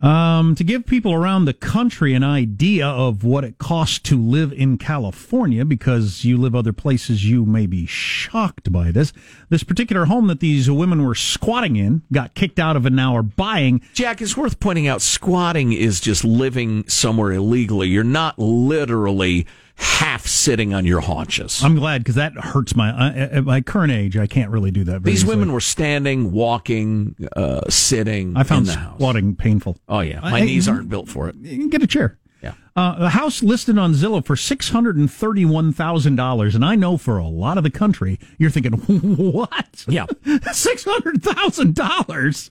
[0.00, 4.52] Um, to give people around the country an idea of what it costs to live
[4.52, 9.12] in California, because you live other places, you may be shocked by this.
[9.48, 13.16] This particular home that these women were squatting in got kicked out of and now
[13.16, 13.80] are buying.
[13.92, 17.88] Jack, it's worth pointing out squatting is just living somewhere illegally.
[17.88, 21.62] You're not literally half sitting on your haunches.
[21.62, 24.16] I'm glad because that hurts my uh, at my current age.
[24.16, 25.00] I can't really do that.
[25.00, 25.36] Very These easily.
[25.36, 28.36] women were standing, walking, uh, sitting.
[28.36, 28.96] I found in the house.
[28.96, 29.78] squatting painful.
[29.88, 31.36] Oh yeah, my I- knees aren't built for it.
[31.36, 32.18] You can get a chair.
[32.42, 32.54] Yeah.
[32.76, 36.76] Uh, the house listed on Zillow for six hundred and thirty-one thousand dollars, and I
[36.76, 38.72] know for a lot of the country, you're thinking,
[39.32, 39.84] "What?
[39.88, 40.06] Yeah.
[40.52, 42.50] six hundred thousand dollars."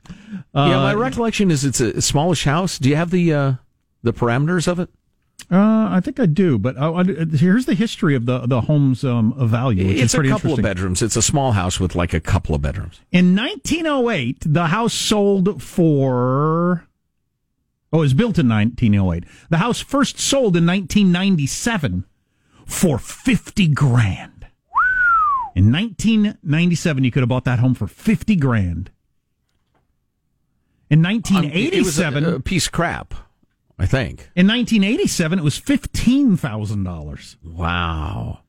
[0.54, 2.78] yeah, my recollection is it's a smallish house.
[2.80, 3.54] Do you have the uh,
[4.04, 4.90] the parameters of it?
[5.50, 9.34] Uh, I think I do, but uh, here's the history of the the home's um,
[9.48, 9.88] value.
[9.88, 11.02] It's a couple of bedrooms.
[11.02, 13.00] It's a small house with like a couple of bedrooms.
[13.14, 16.86] In 1908, the house sold for.
[17.94, 19.24] Oh, it was built in 1908.
[19.50, 22.04] The house first sold in 1997
[22.66, 24.48] for 50 grand.
[25.56, 28.92] In 1997, you could have bought that home for 50 grand.
[30.90, 33.14] In Um, it was 1987, a, a piece of crap.
[33.80, 34.30] I think.
[34.36, 37.36] in 1987, it was $15,000.
[37.44, 38.40] Wow.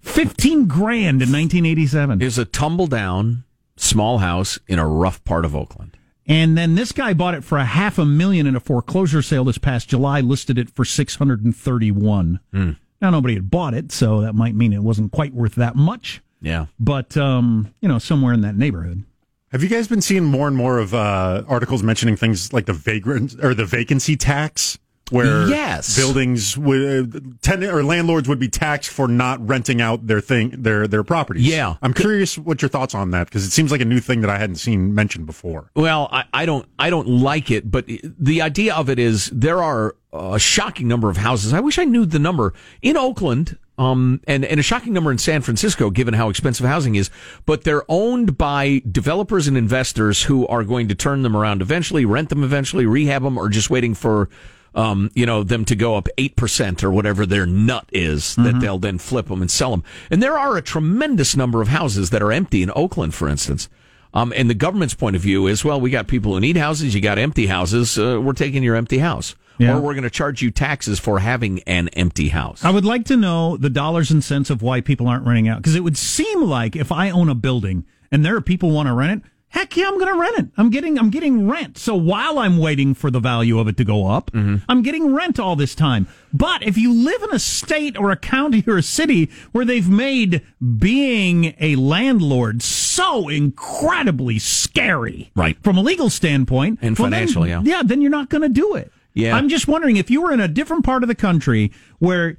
[0.00, 2.20] 15 grand in 1987.
[2.20, 3.44] It was a tumble down
[3.76, 5.96] small house in a rough part of Oakland.
[6.26, 9.44] And then this guy bought it for a half a million in a foreclosure sale
[9.44, 12.40] this past July, listed it for 631.
[12.52, 12.70] Hmm.
[13.00, 16.20] Now nobody had bought it, so that might mean it wasn't quite worth that much,
[16.40, 16.66] Yeah.
[16.78, 19.04] but um, you know, somewhere in that neighborhood.
[19.52, 22.72] Have you guys been seeing more and more of uh, articles mentioning things like the
[22.72, 24.78] vagrant or the vacancy tax,
[25.10, 25.96] where Yes.
[25.96, 30.86] buildings would tenant or landlords would be taxed for not renting out their thing their
[30.86, 31.44] their properties?
[31.44, 31.74] Yeah.
[31.82, 34.30] I'm curious what your thoughts on that because it seems like a new thing that
[34.30, 35.70] I hadn't seen mentioned before.
[35.74, 39.60] Well, I, I don't I don't like it, but the idea of it is there
[39.60, 41.52] are a shocking number of houses.
[41.52, 45.16] I wish I knew the number in Oakland, um, and and a shocking number in
[45.16, 47.08] San Francisco, given how expensive housing is.
[47.46, 52.04] But they're owned by developers and investors who are going to turn them around eventually,
[52.04, 54.28] rent them eventually, rehab them, or just waiting for.
[54.72, 58.78] Um, you know, them to go up 8% or whatever their nut is that they'll
[58.78, 59.82] then flip them and sell them.
[60.12, 63.68] And there are a tremendous number of houses that are empty in Oakland, for instance.
[64.14, 66.94] Um, and the government's point of view is, well, we got people who need houses.
[66.94, 67.98] You got empty houses.
[67.98, 69.76] Uh, we're taking your empty house, Yeah.
[69.76, 72.64] or we're going to charge you taxes for having an empty house.
[72.64, 75.58] I would like to know the dollars and cents of why people aren't renting out
[75.58, 78.88] because it would seem like if I own a building and there are people want
[78.88, 80.46] to rent it, heck yeah, I'm going to rent it.
[80.56, 81.76] I'm getting I'm getting rent.
[81.76, 84.56] So while I'm waiting for the value of it to go up, mm-hmm.
[84.68, 86.06] I'm getting rent all this time.
[86.32, 89.88] But if you live in a state or a county or a city where they've
[89.88, 90.42] made
[90.78, 95.56] being a landlord so incredibly scary, Right.
[95.62, 97.62] from a legal standpoint And well, then- yeah.
[97.64, 98.92] yeah, then you're not going to do it.
[99.14, 99.36] Yeah.
[99.36, 102.36] I'm just wondering if you were in a different part of the country where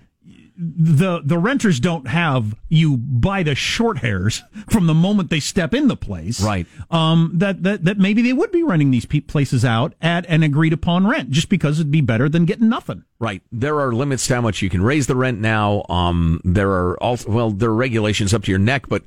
[0.63, 5.73] the the renters don't have you by the short hairs from the moment they step
[5.73, 6.67] in the place, Right.
[6.91, 10.43] Um, that that that maybe they would be renting these pe- places out at an
[10.43, 13.05] agreed upon rent, just because it'd be better than getting nothing.
[13.19, 13.41] Right.
[13.51, 15.83] There are limits to how much you can raise the rent now.
[15.89, 19.03] Um, there are also, well, there are regulations up to your neck, but,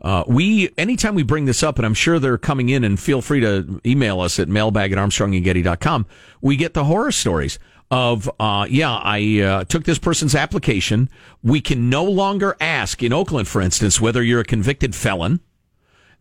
[0.00, 3.20] uh, we, anytime we bring this up, and I'm sure they're coming in and feel
[3.20, 6.06] free to email us at mailbag at armstrongandgetty.com,
[6.40, 7.58] we get the horror stories
[7.90, 11.08] of, uh, yeah, I, uh, took this person's application.
[11.42, 15.40] We can no longer ask in Oakland, for instance, whether you're a convicted felon.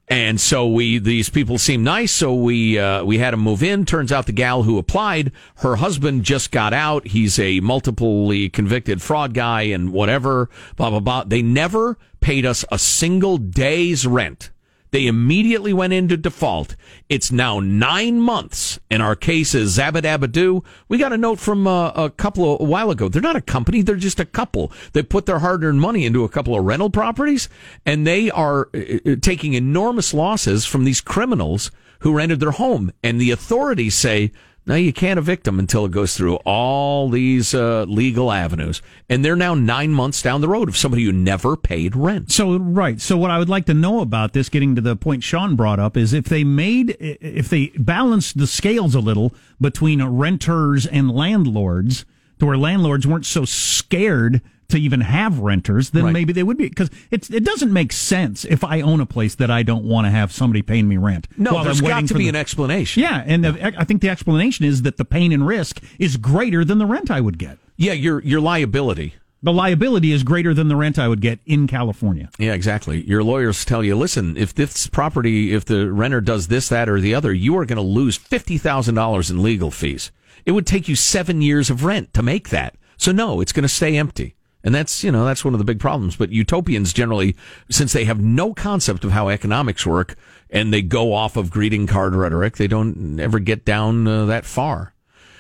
[0.09, 2.13] And so we, these people seem nice.
[2.13, 3.85] So we, uh, we had them move in.
[3.85, 7.07] Turns out the gal who applied, her husband just got out.
[7.07, 11.23] He's a multiply convicted fraud guy and whatever, blah, blah, blah.
[11.25, 14.51] They never paid us a single day's rent.
[14.91, 16.75] They immediately went into default.
[17.09, 20.63] It's now nine months, and our case is zabadabadoo.
[20.87, 23.09] We got a note from uh, a couple of, a while ago.
[23.09, 24.71] They're not a company; they're just a couple.
[24.93, 27.49] They put their hard-earned money into a couple of rental properties,
[27.85, 32.91] and they are uh, uh, taking enormous losses from these criminals who rented their home.
[33.03, 34.31] And the authorities say,
[34.67, 38.81] no, you can't evict them until it goes through all these uh, legal avenues.
[39.09, 42.31] And they're now nine months down the road of somebody who never paid rent.
[42.33, 42.99] So right.
[42.99, 45.79] So what I would like to know about this, getting to the point Sean brought
[45.79, 51.09] up, is if they made, if they balanced the scales a little between renters and
[51.09, 52.05] landlords,
[52.39, 56.11] to where landlords weren't so scared to even have renters, then Right.
[56.13, 56.67] maybe they would be.
[56.67, 60.05] Because it's it doesn't make sense if I own a place that I don't want
[60.07, 61.27] to have somebody paying me rent.
[61.37, 63.01] No, there's I'm got to be the- an explanation.
[63.01, 66.65] Yeah, and the, I think the explanation is that the pain and risk is greater
[66.65, 67.59] than the rent I would get.
[67.77, 71.67] Yeah, your your liability The liability is greater than the rent I would get in
[71.67, 72.27] California.
[72.39, 73.07] Yeah, exactly.
[73.07, 76.99] Your lawyers tell you, listen, if this property, if the renter does this, that, or
[76.99, 80.11] the other, you are going to lose $50,000 in legal fees.
[80.47, 82.75] It would take you seven years of rent to make that.
[82.95, 84.35] So no, it's going to stay empty.
[84.63, 86.15] And that's, you know, that's one of the big problems.
[86.15, 87.35] But utopians generally,
[87.69, 90.15] since they have no concept of how economics work
[90.49, 94.45] and they go off of greeting card rhetoric, they don't ever get down uh, that
[94.45, 94.93] far.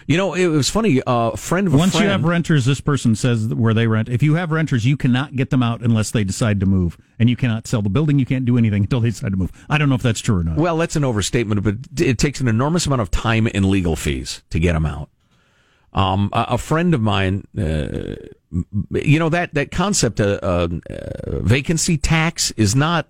[0.07, 1.01] You know, it was funny.
[1.03, 3.87] Uh, a friend of a Once friend, you have renters, this person says where they
[3.87, 4.07] rent.
[4.07, 7.29] If you have renters, you cannot get them out unless they decide to move, and
[7.29, 8.17] you cannot sell the building.
[8.17, 9.51] You can't do anything until they decide to move.
[9.69, 10.55] I don't know if that's true or not.
[10.55, 14.43] Well, that's an overstatement, but it takes an enormous amount of time and legal fees
[14.49, 15.09] to get them out.
[15.91, 18.15] Um, a, a friend of mine, uh,
[18.91, 23.09] you know that that concept of uh, uh, vacancy tax is not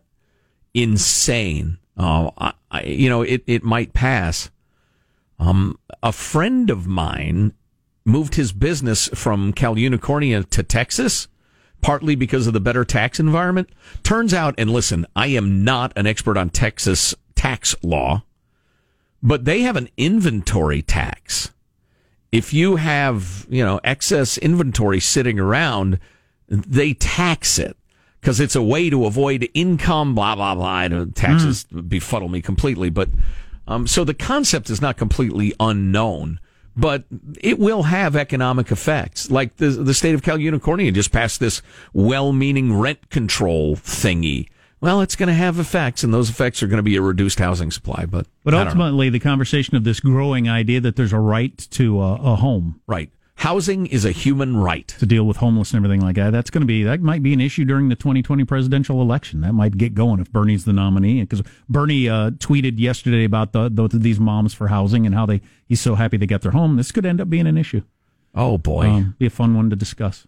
[0.74, 1.78] insane.
[1.96, 4.50] Uh, I, I, you know, it it might pass.
[5.40, 7.54] Um, a friend of mine
[8.06, 11.28] moved his business from Cal Unicornia to Texas,
[11.82, 13.70] partly because of the better tax environment.
[14.02, 18.24] Turns out, and listen, I am not an expert on Texas tax law,
[19.22, 21.52] but they have an inventory tax.
[22.32, 26.00] If you have, you know, excess inventory sitting around,
[26.48, 27.78] they tax it
[28.22, 31.06] because it's a way to avoid income, blah, blah, blah.
[31.16, 33.10] Taxes befuddle me completely, but
[33.68, 36.40] um, so the concept is not completely unknown,
[36.76, 37.06] but
[37.42, 39.30] it will have economic effects.
[39.32, 41.62] Like the the state of Cal Unicornia just passed this
[41.94, 44.48] well-meaning rent control thingy.
[44.80, 47.40] Well, it's going to have effects, and those effects are going to be a reduced
[47.40, 48.06] housing supply.
[48.06, 48.60] But But know.
[48.60, 52.80] ultimately, the conversation of this growing idea that there's a right to a, a home,
[52.86, 53.10] right?
[53.38, 56.32] Housing is a human right to deal with homeless and everything like that.
[56.32, 59.42] That's going to be that might be an issue during the 2020 presidential election.
[59.42, 61.22] That might get going if Bernie's the nominee.
[61.22, 65.42] Because Bernie uh, tweeted yesterday about the, the these moms for housing and how they
[65.68, 66.78] he's so happy they got their home.
[66.78, 67.84] This could end up being an issue.
[68.34, 70.26] Oh boy, um, be a fun one to discuss.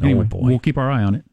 [0.00, 0.40] Oh, Anyway, boy.
[0.42, 1.24] we'll keep our eye on it.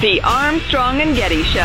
[0.00, 1.60] The Armstrong and Getty Show.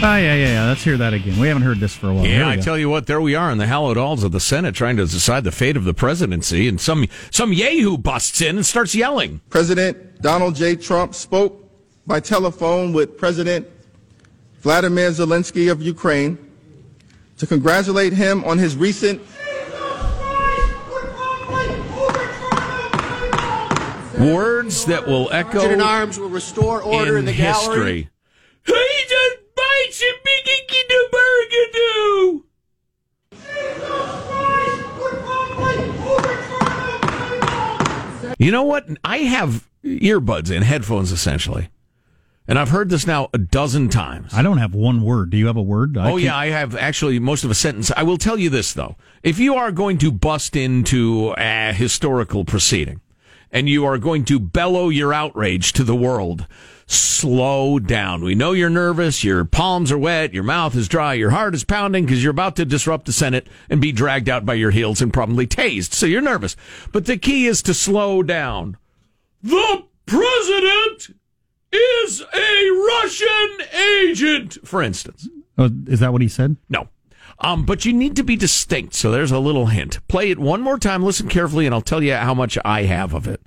[0.00, 0.66] Ah, yeah, yeah, yeah.
[0.66, 1.38] Let's hear that again.
[1.38, 2.26] We haven't heard this for a while.
[2.26, 2.62] Yeah, I go.
[2.62, 5.04] tell you what, there we are in the hallowed halls of the Senate trying to
[5.04, 9.42] decide the fate of the presidency, and some some yahoo busts in and starts yelling.
[9.50, 10.74] President Donald J.
[10.76, 11.70] Trump spoke
[12.06, 13.68] by telephone with President
[14.60, 16.38] Vladimir Zelensky of Ukraine
[17.36, 19.20] to congratulate him on his recent
[24.20, 28.02] Words that will echo Sergeant at Arms will restore order in, the gallery.
[28.02, 28.10] history.
[28.66, 30.44] He just bites a big
[30.88, 30.98] the
[38.40, 38.86] You know what?
[39.04, 41.68] I have earbuds in, headphones essentially.
[42.48, 44.32] And I've heard this now a dozen times.
[44.32, 45.30] I don't have one word.
[45.30, 45.98] Do you have a word?
[45.98, 47.92] I oh, can't- yeah, I have actually most of a sentence.
[47.96, 48.96] I will tell you this, though.
[49.22, 53.00] If you are going to bust into a historical proceeding
[53.50, 56.46] and you are going to bellow your outrage to the world,
[56.86, 58.22] slow down.
[58.22, 61.64] We know you're nervous, your palms are wet, your mouth is dry, your heart is
[61.64, 65.02] pounding because you're about to disrupt the Senate and be dragged out by your heels
[65.02, 65.92] and probably tased.
[65.92, 66.56] So you're nervous.
[66.92, 68.76] But the key is to slow down.
[69.42, 71.14] The president
[71.72, 72.70] is a
[73.02, 75.28] Russian agent, for instance.
[75.58, 76.56] Oh, is that what he said?
[76.68, 76.88] No.
[77.40, 78.94] Um, but you need to be distinct.
[78.94, 80.06] So there's a little hint.
[80.08, 81.02] Play it one more time.
[81.02, 83.40] Listen carefully, and I'll tell you how much I have of it.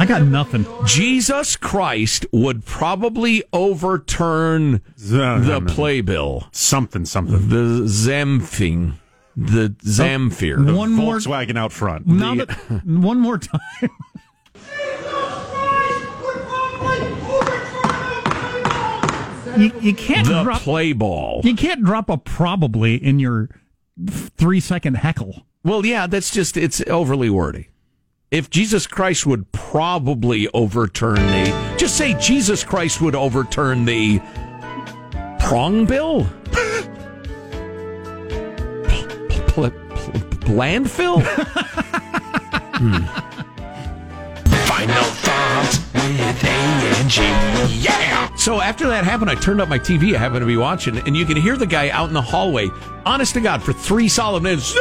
[0.00, 0.64] I got nothing.
[0.86, 6.46] Jesus Christ would probably overturn the playbill.
[6.52, 7.48] Something, something.
[7.48, 8.94] The Zamfing.
[9.36, 10.74] The Zamfir.
[10.76, 12.06] One more Volkswagen out front.
[12.06, 12.50] Now that,
[12.84, 13.60] one more time.
[19.58, 21.40] you, you can't The drop play ball.
[21.44, 23.48] You can't drop a probably in your
[24.08, 25.46] three second heckle.
[25.64, 27.68] Well, yeah, that's just, it's overly wordy.
[28.30, 34.20] If Jesus Christ would probably overturn the, just say Jesus Christ would overturn the
[35.40, 36.26] prong bill?
[39.48, 41.24] Pl- pl- pl- landfill?
[42.78, 42.98] Hmm.
[44.68, 45.78] Final thoughts
[46.12, 47.22] with A and G.
[47.82, 48.34] Yeah.
[48.36, 50.14] So after that happened, I turned up my TV.
[50.14, 52.70] I happened to be watching, and you can hear the guy out in the hallway,
[53.04, 54.74] honest to God, for three solid minutes.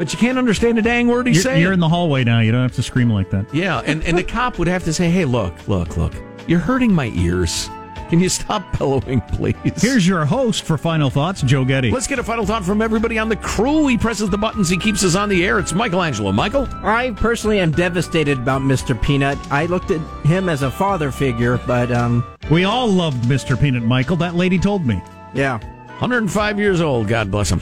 [0.00, 1.60] But you can't understand a dang word he's You're, saying.
[1.60, 2.40] you're in the hallway now.
[2.40, 3.52] You don't have to scream like that.
[3.52, 6.14] Yeah, and, and the cop would have to say, hey, look, look, look.
[6.46, 7.68] You're hurting my ears.
[8.10, 9.54] Can you stop bellowing, please?
[9.80, 11.90] Here's your host for Final Thoughts, Joe Getty.
[11.92, 13.86] Let's get a final thought from everybody on the crew.
[13.86, 15.58] He presses the buttons, he keeps us on the air.
[15.60, 16.32] It's Michael Angelo.
[16.32, 16.66] Michael?
[16.82, 19.00] I personally am devastated about Mr.
[19.00, 19.38] Peanut.
[19.52, 23.58] I looked at him as a father figure, but um We all loved Mr.
[23.58, 24.16] Peanut, Michael.
[24.16, 25.00] That lady told me.
[25.32, 25.58] yeah.
[26.00, 27.06] 105 years old.
[27.08, 27.60] God bless him.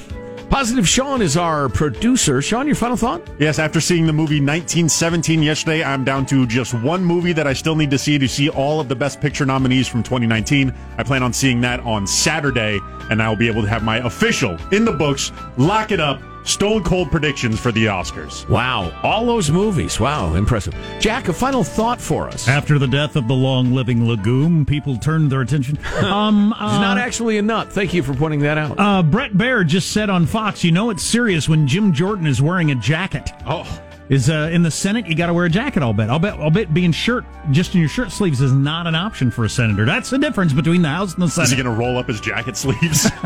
[0.51, 2.41] Positive Sean is our producer.
[2.41, 3.23] Sean, your final thought?
[3.39, 7.53] Yes, after seeing the movie 1917 yesterday, I'm down to just one movie that I
[7.53, 10.75] still need to see to see all of the Best Picture nominees from 2019.
[10.97, 12.81] I plan on seeing that on Saturday,
[13.11, 16.21] and I will be able to have my official, in the books, lock it up,
[16.49, 18.49] stone cold predictions for the Oscars.
[18.49, 18.93] Wow.
[19.03, 20.01] All those movies.
[20.01, 20.35] Wow.
[20.35, 20.75] Impressive.
[21.01, 22.49] Jack, a final thought for us.
[22.49, 25.79] After the death of the long living legume, people turned their attention.
[25.99, 27.73] Um, He's not actually a nut.
[27.73, 28.79] Thank you for pointing that out.
[28.79, 32.41] Uh, Bret Baier just said on Fox, you know it's serious when Jim Jordan is
[32.41, 33.31] wearing a jacket.
[33.47, 33.67] Oh.
[34.09, 35.83] Is uh, in the Senate, you got to wear a jacket.
[35.83, 36.09] I'll bet.
[36.09, 36.35] I'll bet.
[36.35, 39.51] I'll bet being shirt just in your shirt sleeves is not an option for a
[39.51, 39.85] senator.
[39.85, 41.47] That's the difference between the House and the Senate.
[41.47, 43.11] Is he going to roll up his jacket sleeves?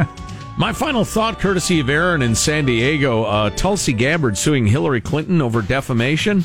[0.59, 5.41] My final thought, courtesy of Aaron in San Diego, uh, Tulsi Gabbard suing Hillary Clinton
[5.43, 6.45] over defamation.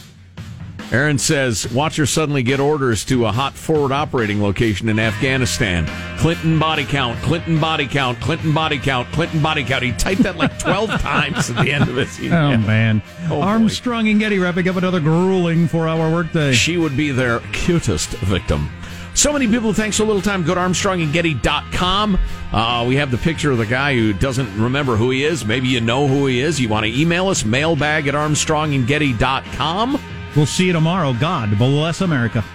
[0.93, 5.85] Aaron says, watch her suddenly get orders to a hot forward operating location in Afghanistan.
[6.17, 9.83] Clinton body count, Clinton body count, Clinton body count, Clinton body count.
[9.83, 13.41] He typed that like 12 times at the end of his Oh man, Oh, boy.
[13.41, 16.53] Armstrong and Getty wrapping up another grueling four-hour workday.
[16.53, 18.69] She would be their cutest victim.
[19.17, 20.43] So many people, thanks so little time.
[20.43, 22.19] Go to ArmstrongandGetty.com.
[22.53, 25.43] Uh, we have the picture of the guy who doesn't remember who he is.
[25.43, 26.61] Maybe you know who he is.
[26.61, 29.99] You want to email us, mailbag at ArmstrongandGetty.com.
[30.35, 31.13] We'll see you tomorrow.
[31.13, 32.45] God bless America.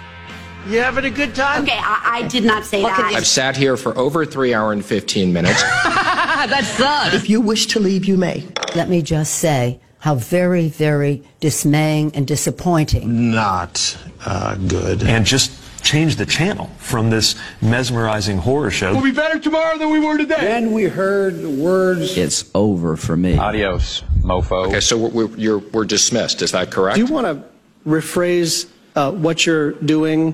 [0.69, 1.63] You having a good time?
[1.63, 3.11] Okay, I, I did not say that.
[3.13, 5.61] I've sat here for over three hour and 15 minutes.
[5.83, 7.13] that sucks.
[7.13, 8.47] If you wish to leave, you may.
[8.73, 13.31] Let me just say how very, very dismaying and disappointing.
[13.31, 15.03] Not uh, good.
[15.03, 18.93] And just change the channel from this mesmerizing horror show.
[18.93, 20.39] We'll be better tomorrow than we were today.
[20.39, 22.17] Then we heard the words.
[22.17, 23.37] It's over for me.
[23.37, 24.67] Adios, mofo.
[24.67, 26.41] Okay, so we're, we're, you're, we're dismissed.
[26.41, 26.95] Is that correct?
[26.95, 27.43] Do you want to
[27.87, 30.33] rephrase uh, what you're doing?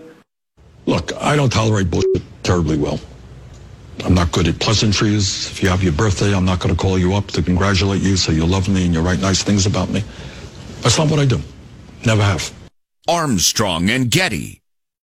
[0.86, 3.00] Look, I don't tolerate bullshit terribly well.
[4.06, 5.52] I'm not good at pleasantries.
[5.52, 8.16] If you have your birthday, I'm not going to call you up to congratulate you,
[8.16, 10.04] so you love me and you write nice things about me.
[10.82, 11.41] That's not what I do.
[12.06, 12.54] Never have.
[13.10, 14.59] Armstrong and Getty.